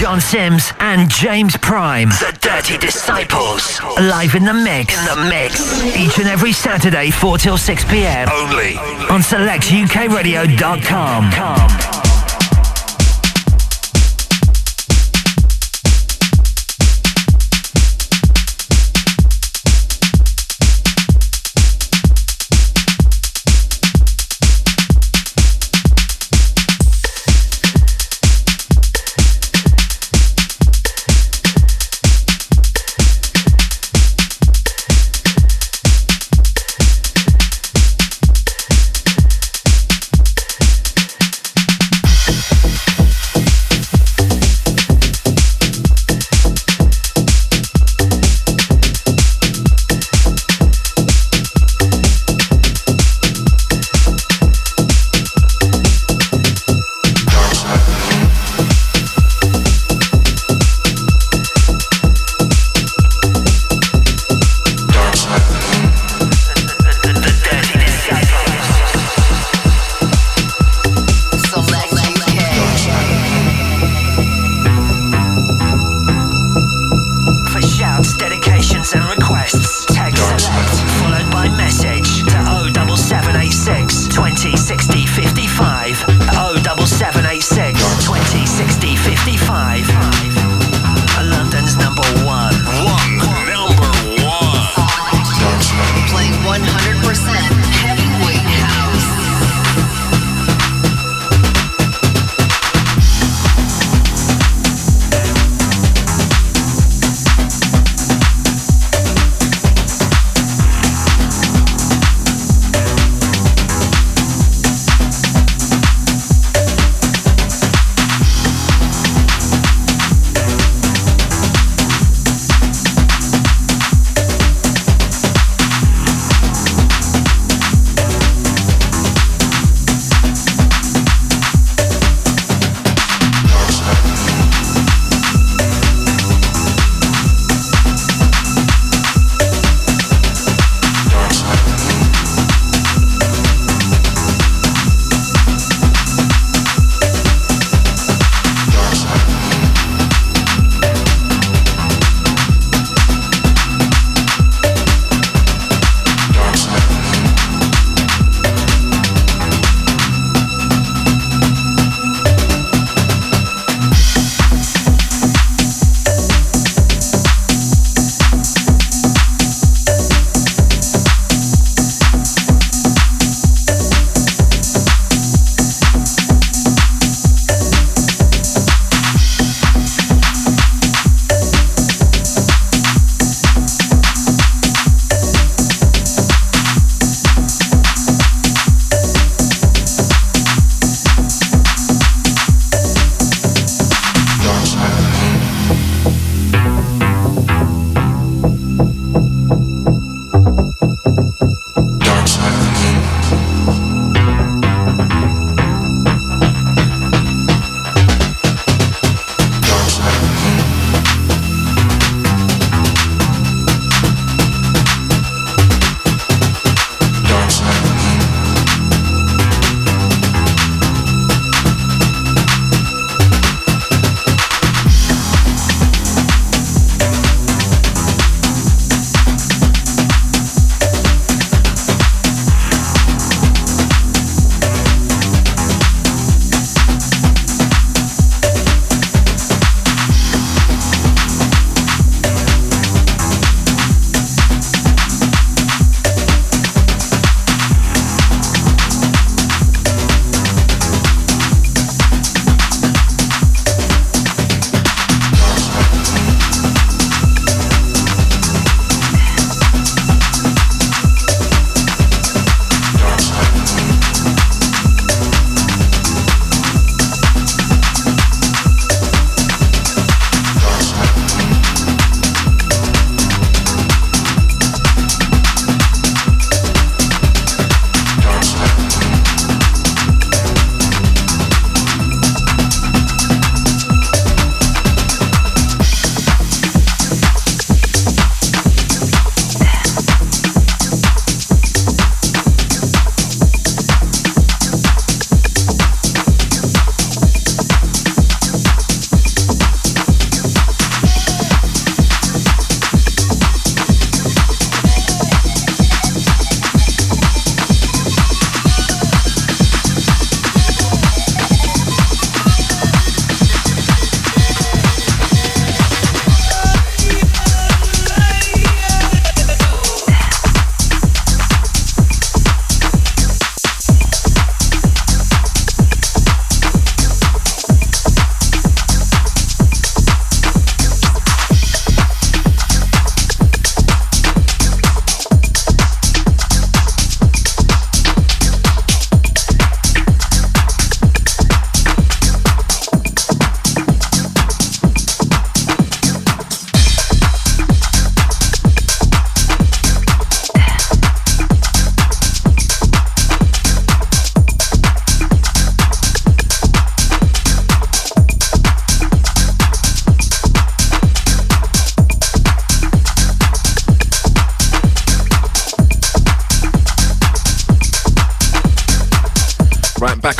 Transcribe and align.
John 0.00 0.18
Sims 0.18 0.72
and 0.78 1.10
James 1.10 1.58
Prime. 1.58 2.08
The 2.08 2.34
Dirty 2.40 2.78
Disciples. 2.78 3.78
Live 3.98 4.34
in 4.34 4.46
the 4.46 4.54
mix. 4.54 4.98
In 4.98 5.04
the 5.04 5.16
mix. 5.28 5.84
Each 5.94 6.18
and 6.18 6.26
every 6.26 6.52
Saturday, 6.52 7.10
4 7.10 7.36
till 7.36 7.58
6 7.58 7.84
p.m. 7.84 8.30
Only. 8.30 8.78
On 9.10 9.20
selectukradio.com. 9.20 11.99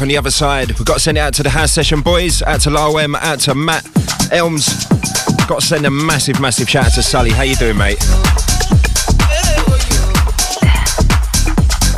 on 0.02 0.08
the 0.08 0.17
other 0.17 0.31
side. 0.31 0.69
We've 0.69 0.85
got 0.85 0.94
to 0.94 1.00
send 1.00 1.19
it 1.19 1.20
out 1.20 1.35
to 1.35 1.43
the 1.43 1.50
house 1.50 1.73
session 1.73 2.00
boys, 2.00 2.43
out 2.43 2.61
to 2.62 2.70
Lawem, 2.70 3.14
out 3.17 3.41
to 3.41 3.55
Matt 3.55 3.85
Elms. 4.32 4.87
Got 5.47 5.61
to 5.61 5.67
send 5.67 5.85
a 5.87 5.91
massive, 5.91 6.41
massive 6.41 6.69
shout 6.69 6.87
out 6.87 6.93
to 6.93 7.02
Sully. 7.02 7.31
How 7.31 7.43
you 7.43 7.56
doing, 7.56 7.76
mate? 7.76 7.99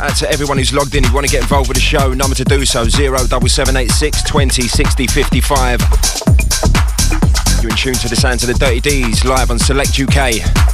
Out 0.01 0.15
to 0.17 0.29
everyone 0.29 0.57
who's 0.57 0.73
logged 0.73 0.95
in. 0.95 1.03
If 1.03 1.11
you 1.11 1.15
want 1.15 1.27
to 1.27 1.31
get 1.31 1.43
involved 1.43 1.69
with 1.69 1.75
the 1.75 1.81
show, 1.81 2.13
number 2.13 2.35
to 2.35 2.43
do 2.43 2.65
so 2.65 2.87
07786 2.87 4.23
20 4.23 4.61
60 4.63 5.07
55. 5.07 5.79
You're 7.61 7.71
in 7.71 7.77
tune 7.77 7.93
to 7.93 8.09
the 8.09 8.17
sounds 8.17 8.43
of 8.43 8.49
the 8.49 8.55
Dirty 8.55 8.79
D's 8.79 9.23
live 9.23 9.51
on 9.51 9.59
Select 9.59 9.99
UK. 9.99 10.72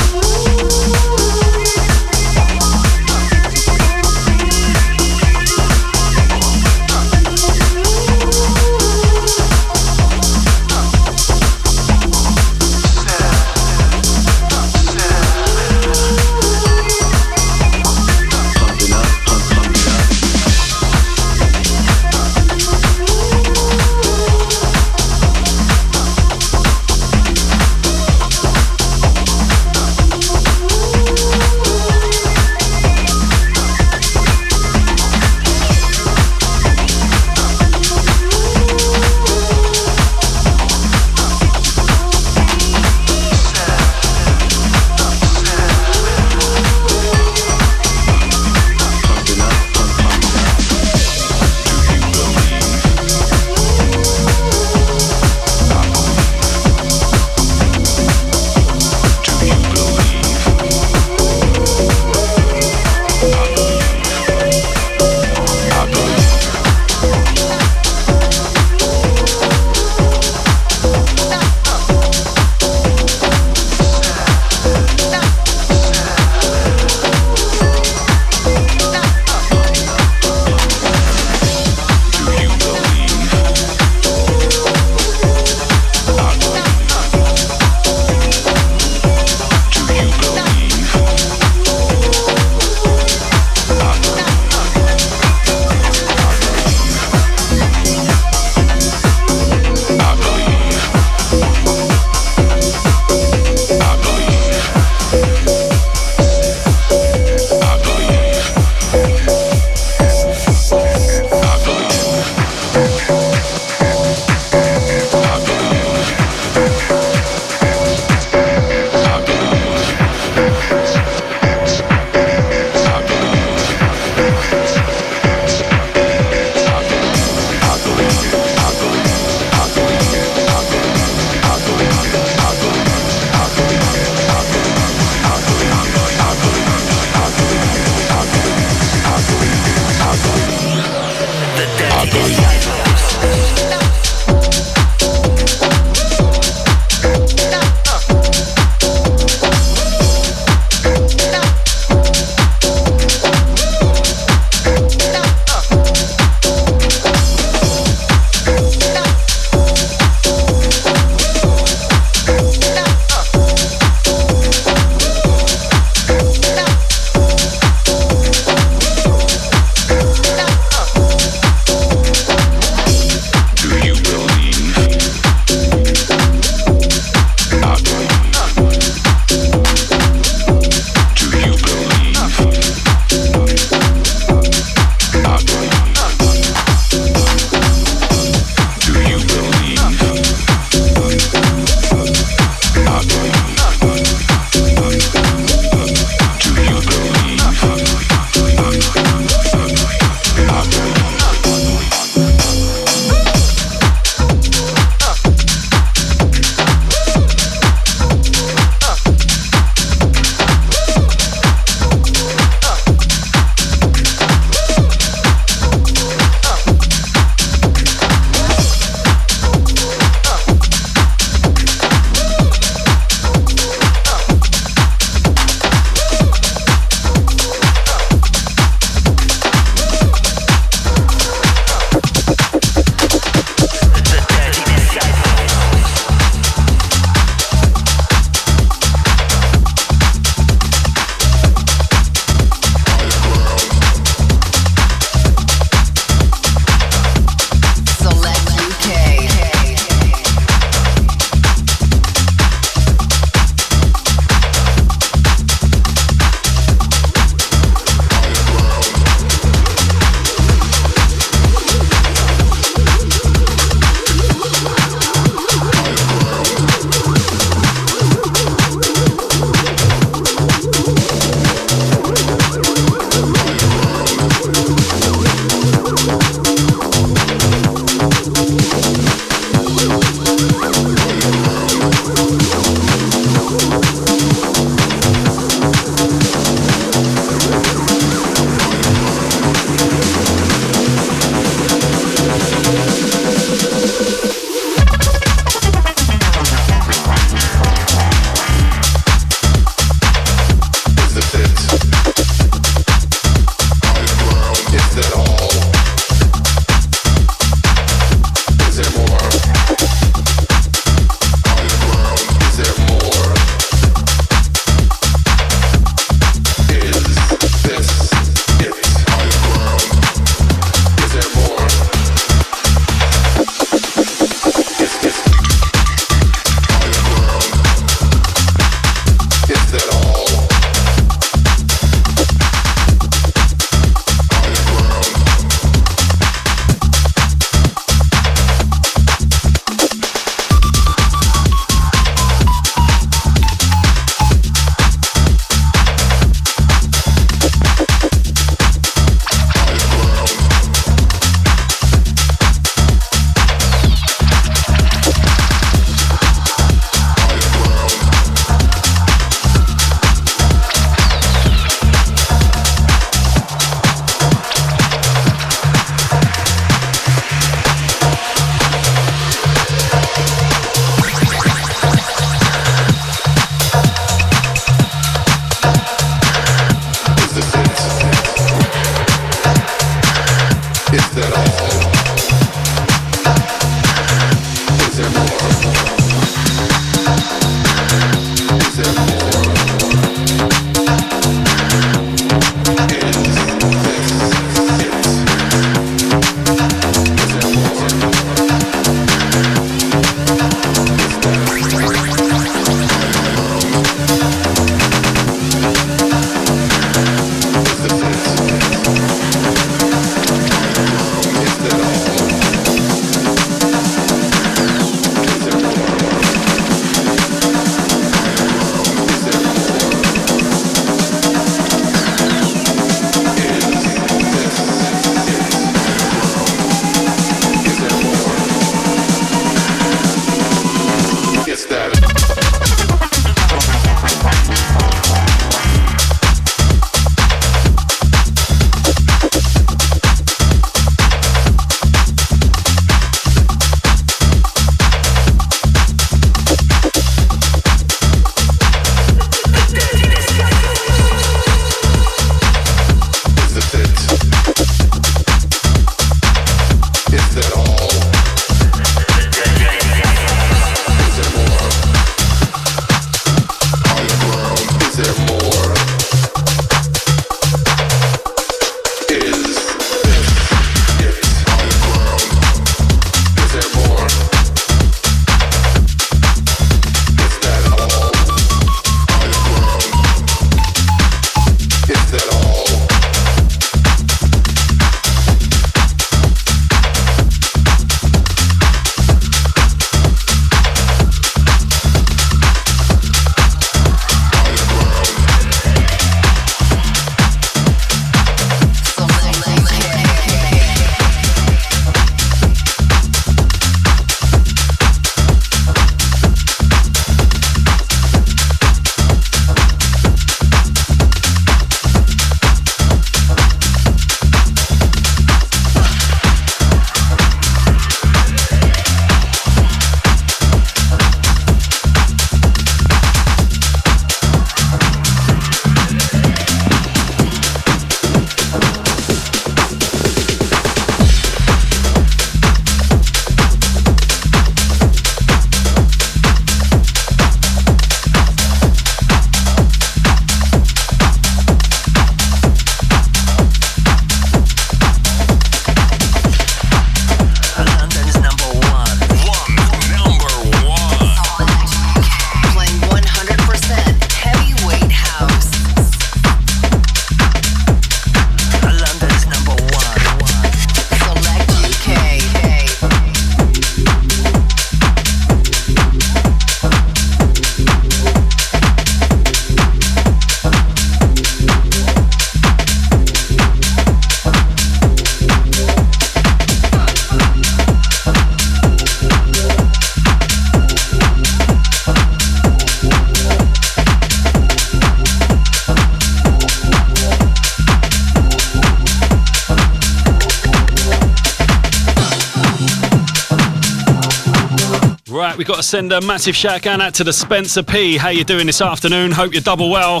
Send 595.72 595.90
a 595.90 596.02
massive 596.02 596.36
shout 596.36 596.66
out 596.66 596.92
to 596.92 597.02
the 597.02 597.14
Spencer 597.14 597.62
P. 597.62 597.96
How 597.96 598.10
you 598.10 598.24
doing 598.24 598.44
this 598.44 598.60
afternoon? 598.60 599.10
Hope 599.10 599.32
you're 599.32 599.40
double 599.40 599.70
well. 599.70 600.00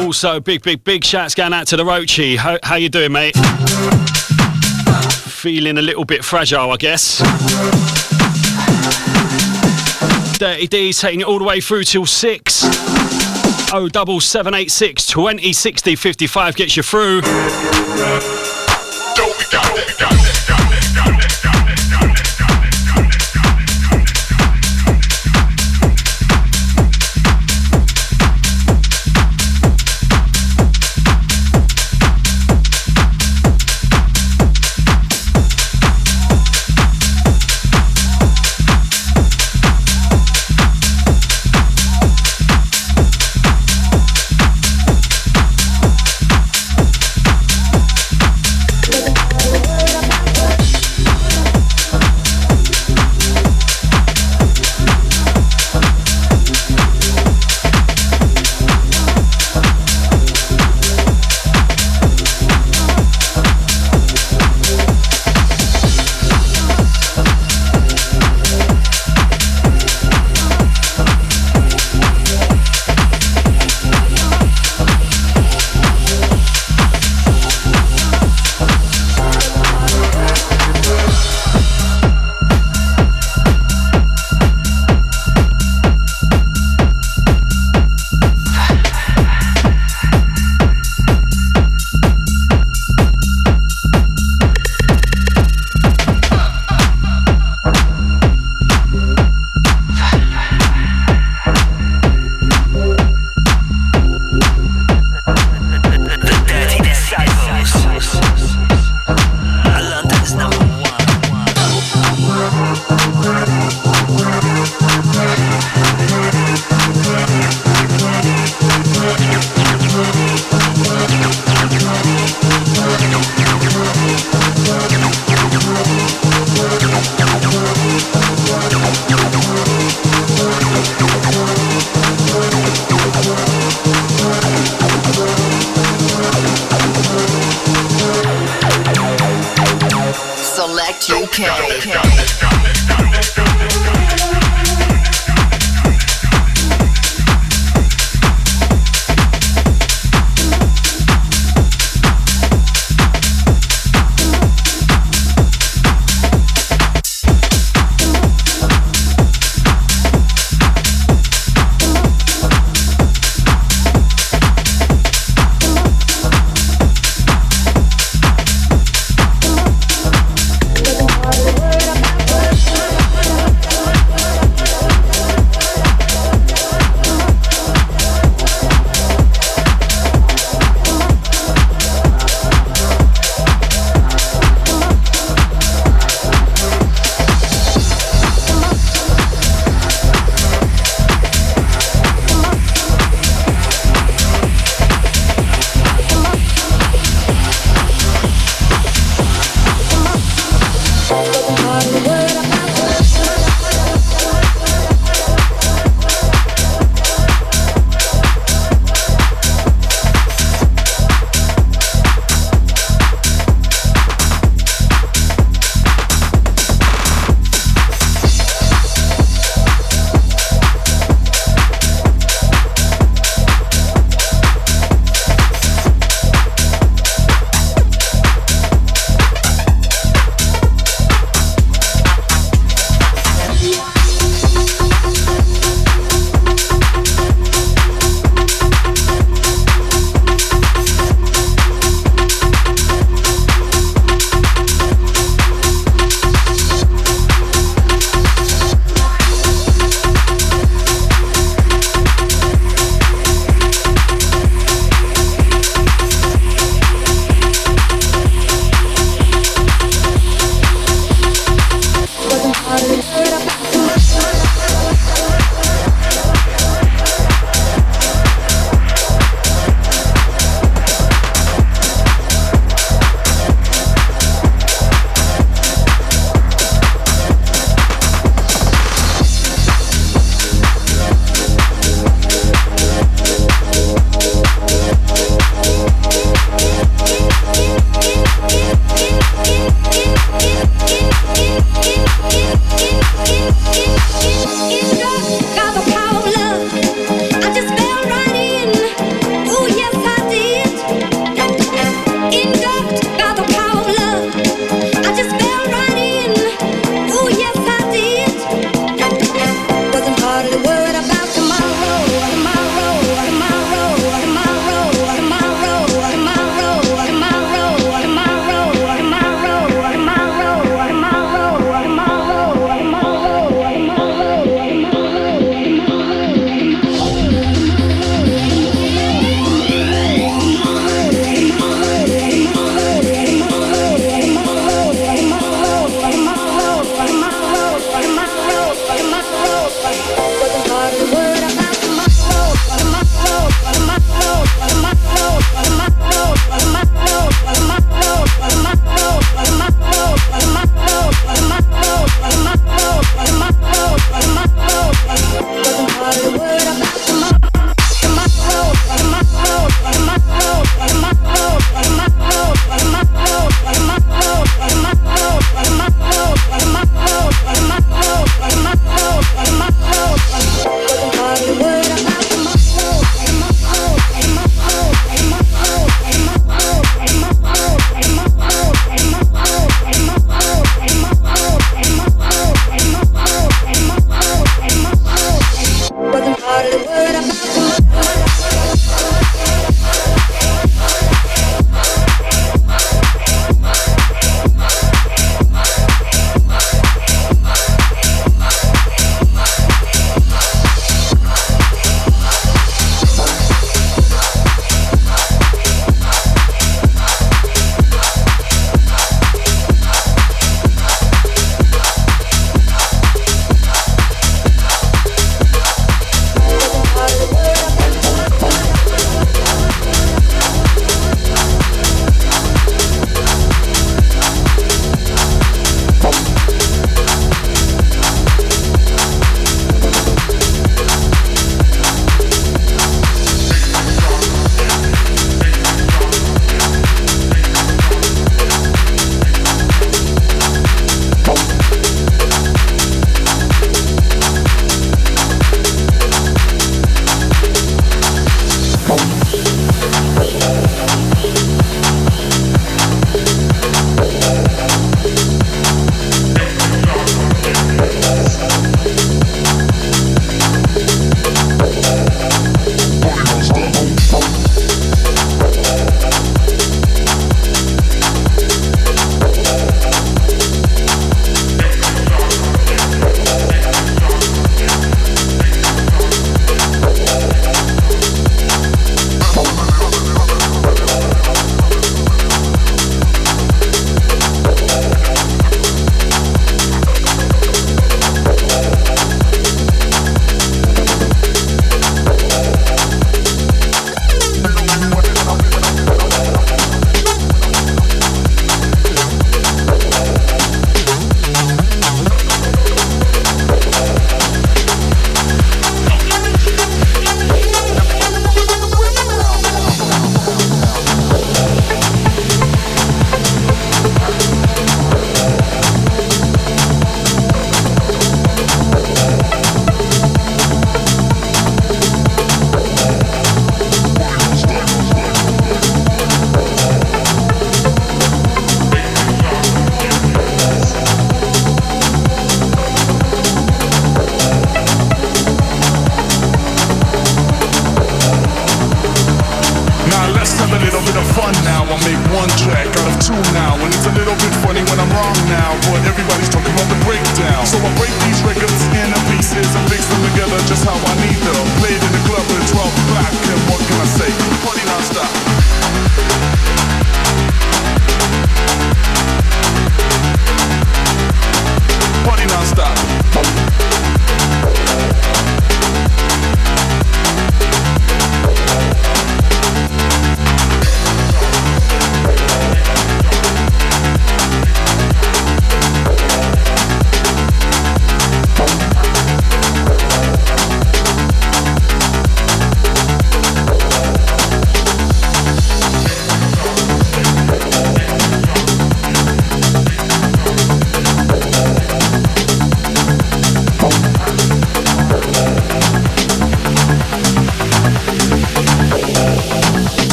Also, 0.00 0.40
big, 0.40 0.60
big, 0.64 0.82
big 0.82 1.04
shouts 1.04 1.36
going 1.36 1.52
out 1.52 1.68
to 1.68 1.76
the 1.76 1.84
Roachy. 1.84 2.36
How, 2.36 2.58
how 2.64 2.74
you 2.74 2.88
doing, 2.88 3.12
mate? 3.12 3.36
Feeling 5.28 5.78
a 5.78 5.82
little 5.82 6.04
bit 6.04 6.24
fragile, 6.24 6.72
I 6.72 6.76
guess. 6.78 7.18
Dirty 10.36 10.66
D's 10.66 11.00
taking 11.00 11.20
it 11.20 11.26
all 11.28 11.38
the 11.38 11.44
way 11.44 11.60
through 11.60 11.84
till 11.84 12.06
six. 12.06 12.64
Oh, 13.72 13.88
double 13.88 14.18
seven 14.18 14.52
eight 14.52 14.72
six 14.72 15.06
twenty 15.06 15.52
sixty 15.52 15.94
fifty 15.94 16.26
five 16.26 16.56
gets 16.56 16.76
you 16.76 16.82
through. 16.82 17.20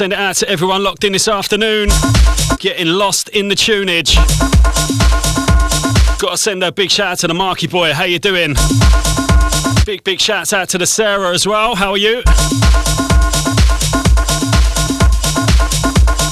Send 0.00 0.14
it 0.14 0.18
out 0.18 0.34
to 0.34 0.48
everyone 0.48 0.82
locked 0.82 1.04
in 1.04 1.12
this 1.12 1.28
afternoon. 1.28 1.90
Getting 2.58 2.86
lost 2.86 3.28
in 3.28 3.48
the 3.48 3.54
tunage. 3.54 4.16
Got 6.18 6.30
to 6.30 6.36
send 6.38 6.64
a 6.64 6.72
big 6.72 6.90
shout 6.90 7.08
out 7.08 7.18
to 7.18 7.26
the 7.26 7.34
Marky 7.34 7.66
boy. 7.66 7.92
How 7.92 8.04
you 8.04 8.18
doing? 8.18 8.54
Big, 9.84 10.02
big 10.02 10.18
shouts 10.18 10.54
out 10.54 10.70
to 10.70 10.78
the 10.78 10.86
Sarah 10.86 11.34
as 11.34 11.46
well. 11.46 11.74
How 11.74 11.90
are 11.90 11.98
you? 11.98 12.22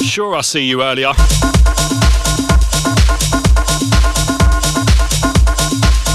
Sure, 0.03 0.35
I 0.35 0.41
see 0.41 0.65
you 0.65 0.83
earlier. 0.83 1.13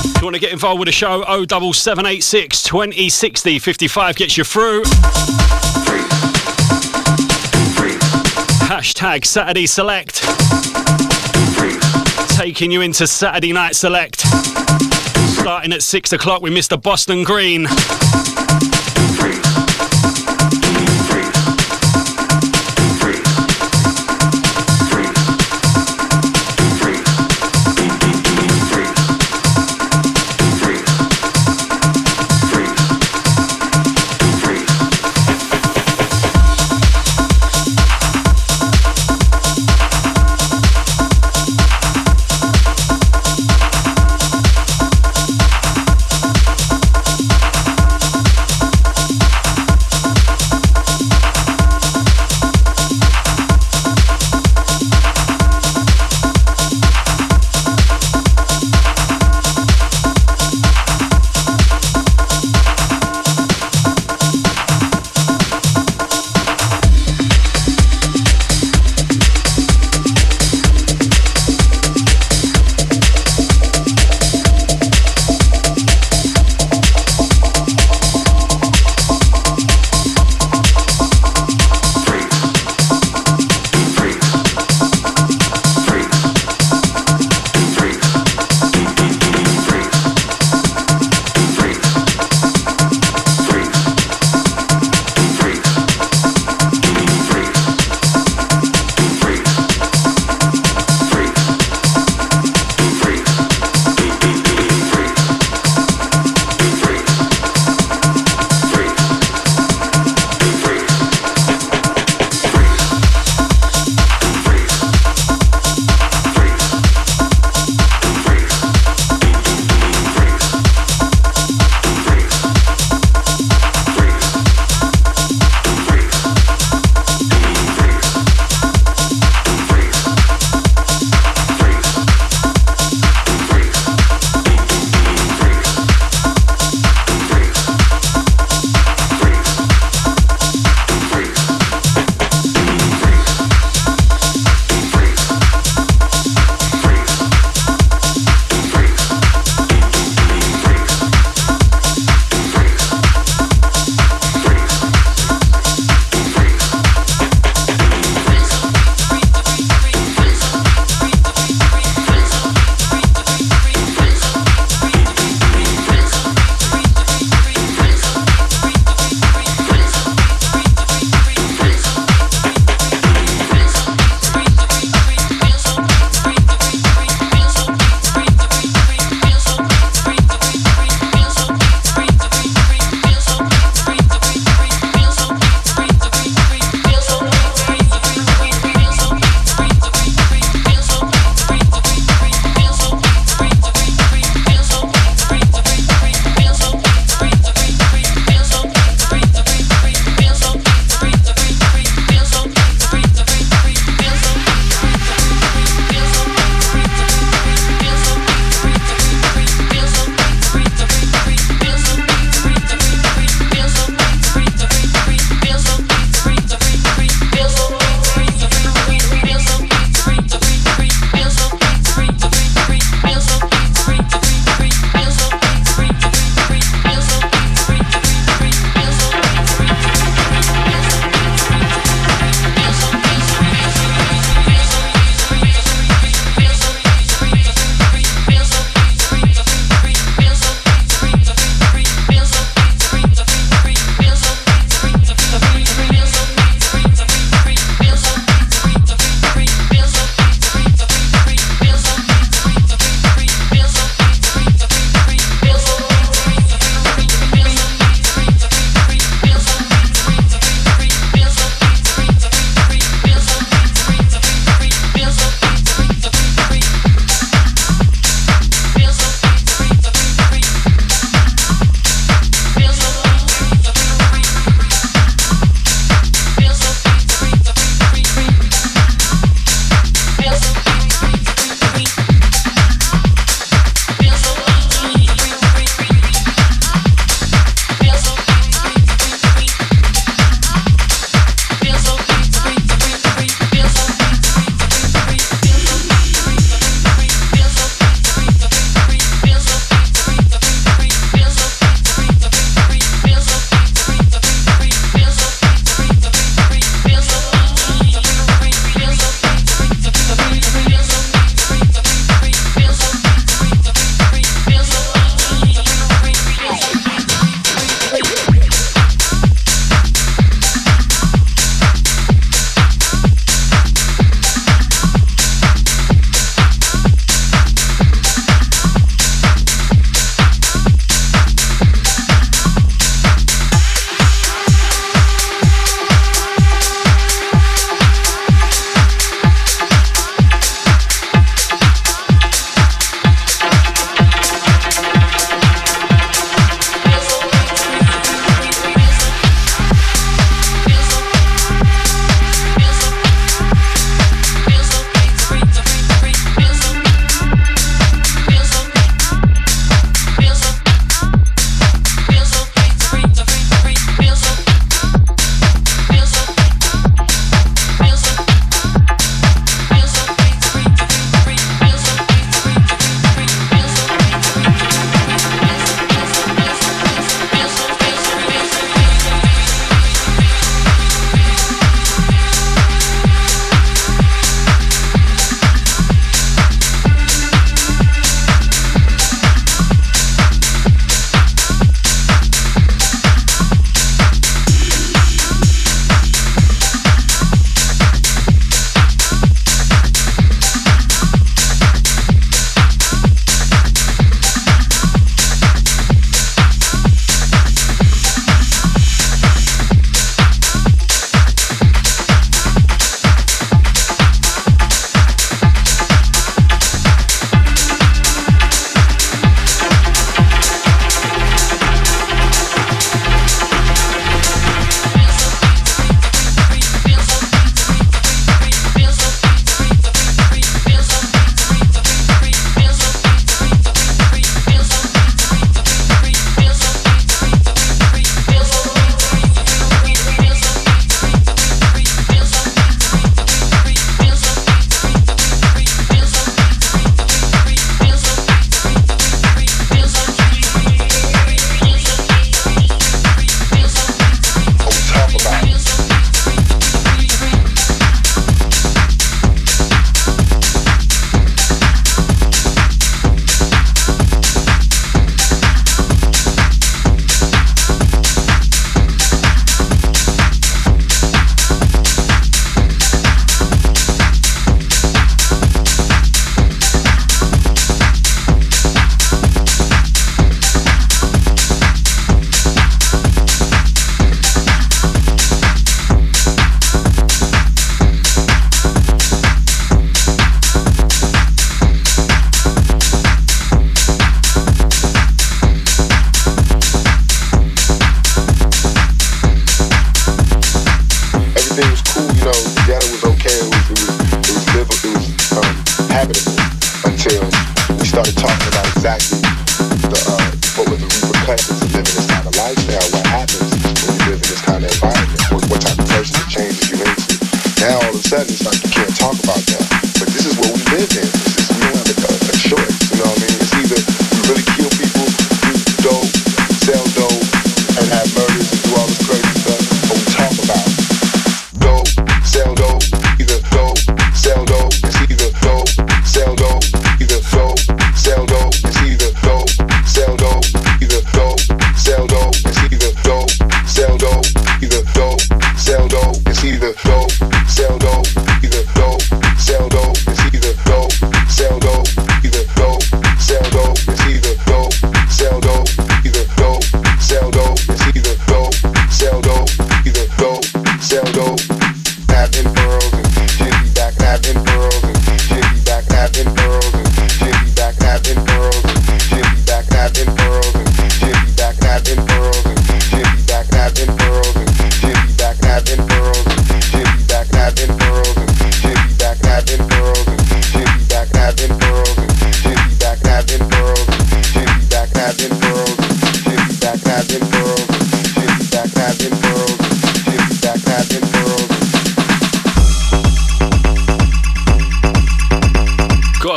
If 0.10 0.22
you 0.22 0.26
want 0.26 0.34
to 0.34 0.41
get 0.41 0.54
involved 0.54 0.80
with 0.80 0.88
the 0.88 0.91
show, 0.91 1.22
07786 1.22 2.64
2060 2.64 3.60
55 3.60 4.16
gets 4.16 4.39
you 4.39 4.43
through. 4.43 4.82
Hashtag 8.74 9.24
Saturday 9.24 9.67
Select. 9.67 10.24
Taking 12.30 12.71
you 12.71 12.82
into 12.82 13.05
Saturday 13.05 13.53
Night 13.53 13.76
Select. 13.76 14.21
Starting 15.38 15.71
at 15.74 15.84
6 15.84 16.11
o'clock 16.11 16.41
with 16.41 16.53
Mr. 16.53 16.82
Boston 16.82 17.24
Green. 17.24 17.67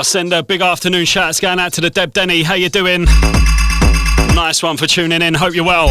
Send 0.07 0.32
a 0.32 0.43
big 0.43 0.62
afternoon 0.62 1.05
shouts 1.05 1.40
going 1.40 1.59
out 1.59 1.73
to 1.74 1.81
the 1.81 1.90
Deb 1.90 2.12
Denny. 2.12 2.43
How 2.43 2.55
you 2.55 2.69
doing? 2.69 3.05
Nice 4.35 4.62
one 4.62 4.77
for 4.77 4.86
tuning 4.86 5.20
in. 5.20 5.35
Hope 5.35 5.55
you're 5.55 5.65
well. 5.65 5.89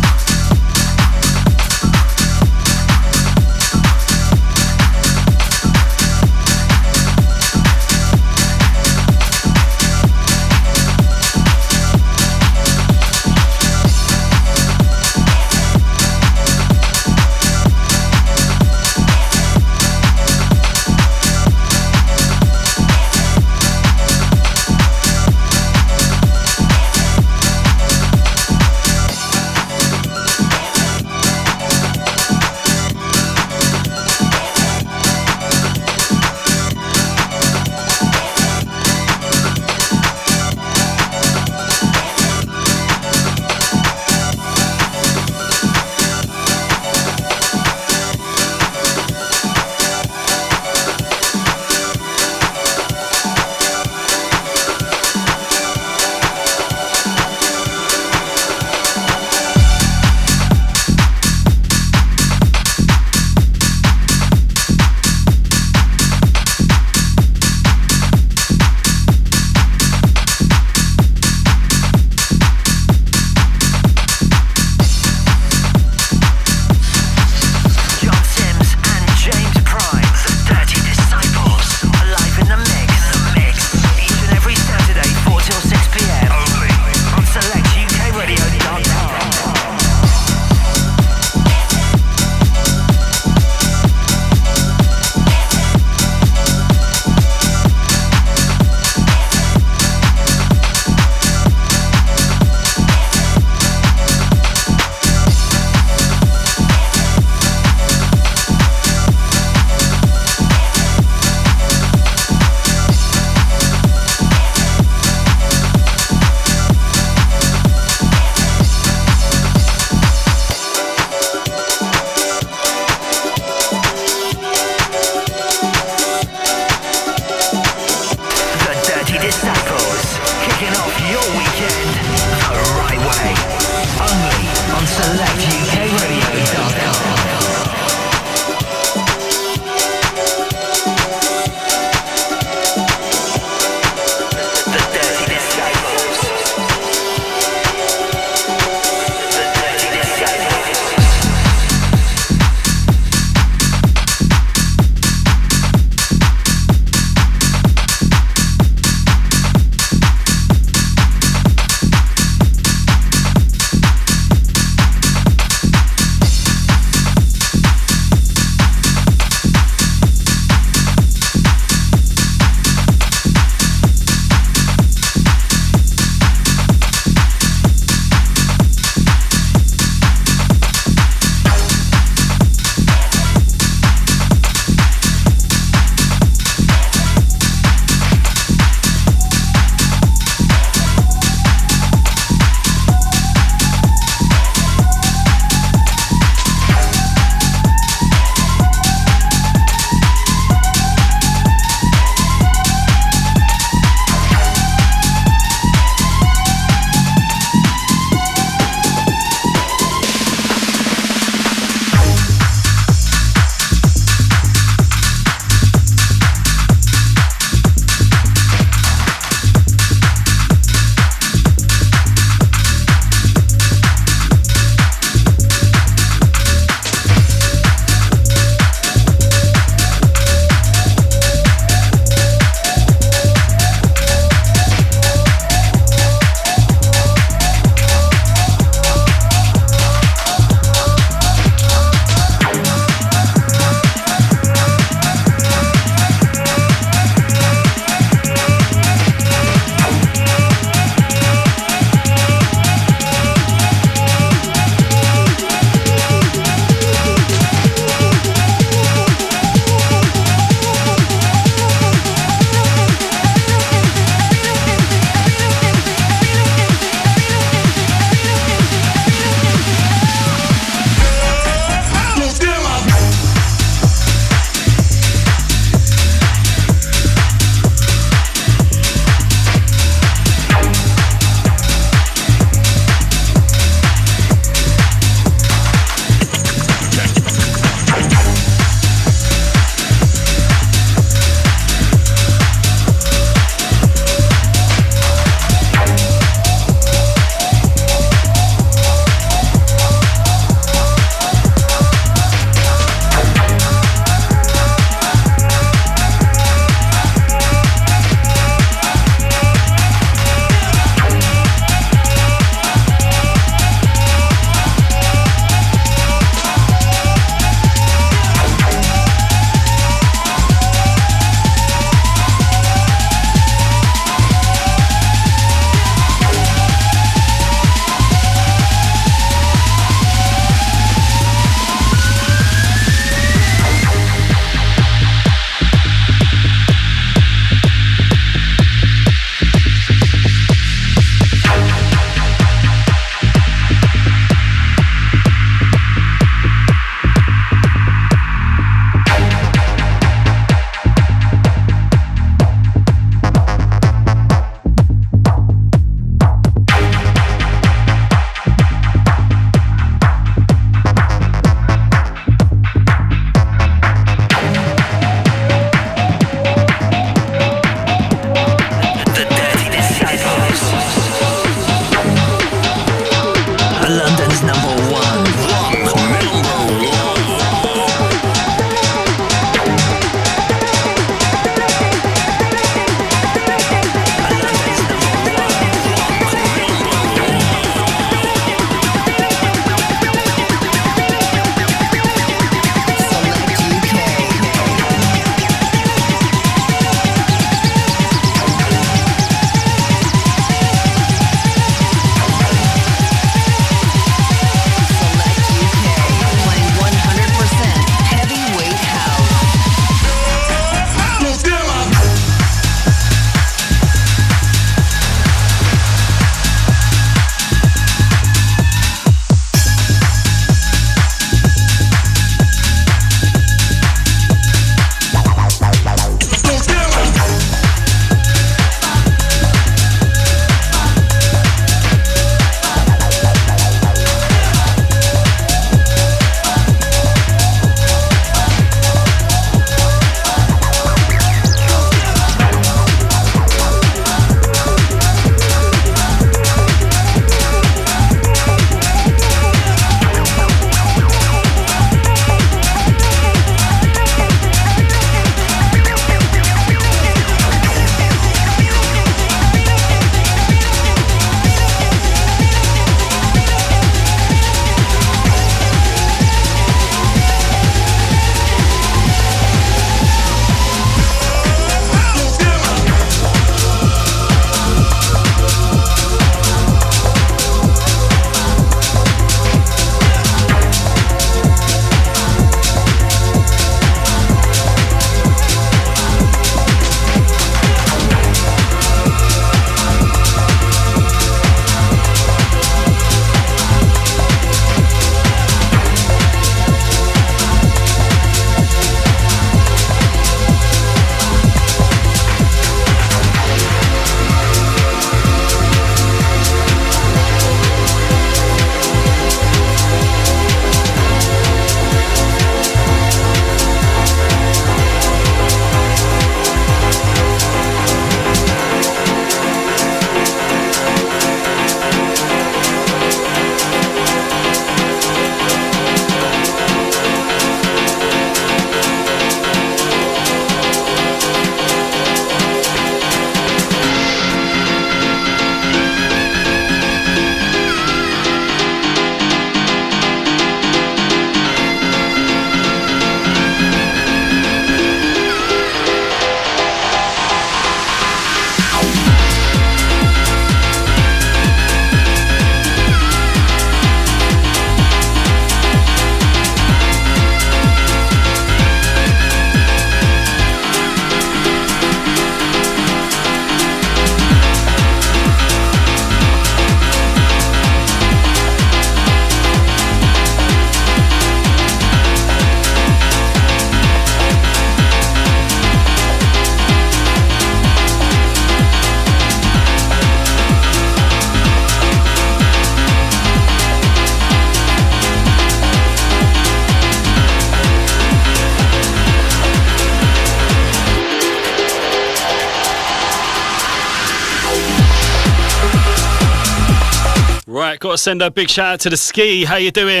Right, 597.76 597.80
got 597.80 597.90
to 597.90 597.98
send 597.98 598.22
a 598.22 598.30
big 598.30 598.48
shout 598.48 598.72
out 598.72 598.80
to 598.80 598.88
the 598.88 598.96
ski. 598.96 599.44
How 599.44 599.56
you 599.56 599.70
doing? 599.70 600.00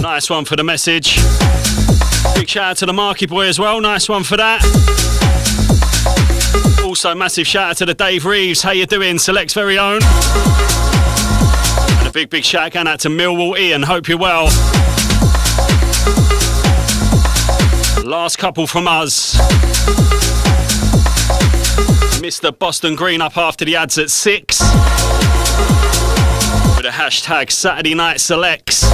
Nice 0.00 0.30
one 0.30 0.44
for 0.44 0.54
the 0.54 0.62
message. 0.62 1.16
Big 2.36 2.48
shout 2.48 2.70
out 2.70 2.76
to 2.76 2.86
the 2.86 2.92
Marky 2.92 3.26
Boy 3.26 3.48
as 3.48 3.58
well. 3.58 3.80
Nice 3.80 4.08
one 4.08 4.22
for 4.22 4.36
that. 4.36 4.62
Also, 6.84 7.16
massive 7.16 7.48
shout 7.48 7.70
out 7.70 7.76
to 7.78 7.84
the 7.84 7.94
Dave 7.94 8.24
Reeves. 8.24 8.62
How 8.62 8.70
you 8.70 8.86
doing? 8.86 9.18
Select's 9.18 9.54
very 9.54 9.76
own. 9.76 9.98
And 11.98 12.06
a 12.06 12.12
big, 12.12 12.30
big 12.30 12.44
shout 12.44 12.76
out 12.76 13.00
to 13.00 13.08
Millwall 13.08 13.58
Ian. 13.58 13.82
Hope 13.82 14.06
you're 14.06 14.16
well. 14.16 14.44
Last 18.04 18.36
couple 18.36 18.68
from 18.68 18.86
us. 18.86 19.34
Mr. 22.22 22.56
Boston 22.56 22.94
Green 22.94 23.20
up 23.20 23.36
after 23.36 23.64
the 23.64 23.74
ads 23.74 23.98
at 23.98 24.10
six. 24.10 24.62
A 26.84 26.88
hashtag 26.88 27.50
Saturday 27.50 27.94
Night 27.94 28.20
Selects. 28.20 28.84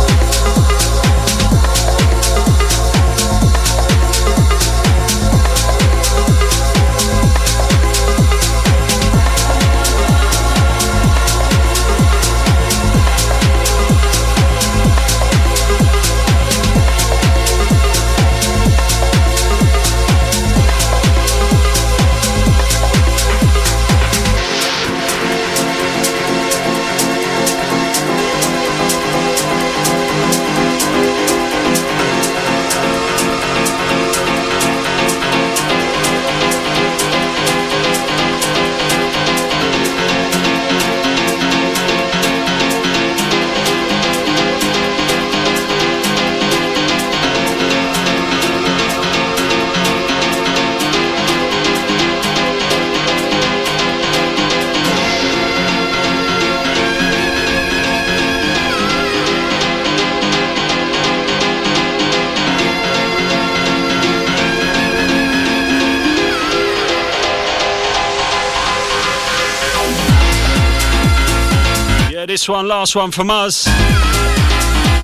One, 72.51 72.67
last 72.67 72.97
one 72.97 73.11
from 73.11 73.31
us. 73.31 73.69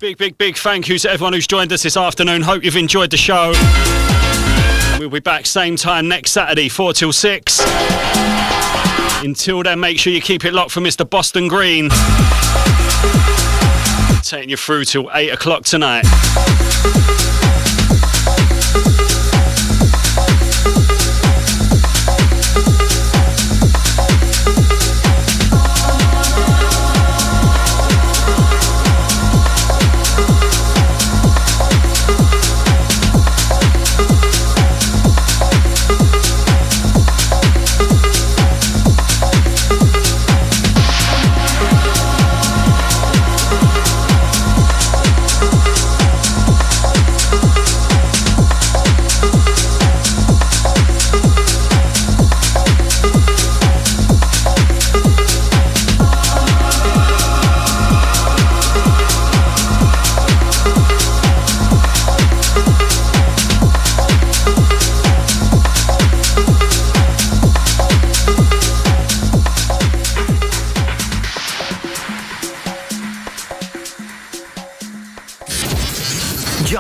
Big, 0.01 0.19
big, 0.19 0.37
big 0.37 0.57
thank 0.57 0.89
you 0.89 0.99
to 0.99 1.11
everyone 1.11 1.33
who's 1.33 1.47
joined 1.47 1.73
us 1.73 1.83
this 1.83 1.97
afternoon. 1.97 2.43
Hope 2.43 2.65
you've 2.65 2.77
enjoyed 2.77 3.11
the 3.11 3.17
show. 3.17 3.53
We'll 4.99 5.11
be 5.11 5.21
back 5.21 5.47
same 5.47 5.77
time 5.77 6.09
next 6.09 6.33
Saturday, 6.33 6.69
4 6.69 6.93
till 6.93 7.13
6. 7.13 7.61
Until 9.23 9.63
then, 9.63 9.81
make 9.81 9.99
sure 9.99 10.13
you 10.13 10.21
keep 10.21 10.45
it 10.45 10.55
locked 10.55 10.73
for 10.73 10.81
Mr. 10.81 11.09
Boston 11.09 11.47
Green. 11.47 11.89
Taking 14.23 14.51
you 14.51 14.57
through 14.57 14.85
till 14.85 15.09
8 15.13 15.31
o'clock 15.31 15.65
tonight. 15.65 16.05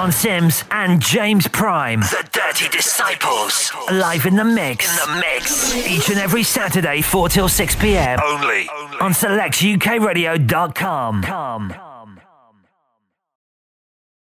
John 0.06 0.12
Sims 0.12 0.62
and 0.70 1.02
James 1.02 1.48
Prime. 1.48 1.98
The 1.98 2.28
Dirty 2.30 2.68
Disciples. 2.68 3.72
Live 3.90 4.24
in 4.24 4.36
the 4.36 4.44
mix. 4.44 4.88
In 4.88 4.94
the 5.04 5.16
mix. 5.18 5.74
Each 5.74 6.08
and 6.10 6.20
every 6.20 6.44
Saturday, 6.44 7.02
4 7.02 7.28
till 7.28 7.48
6 7.48 7.74
p.m. 7.74 8.20
Only. 8.22 8.68
On 9.00 9.10
selectukradio.com. 9.10 11.95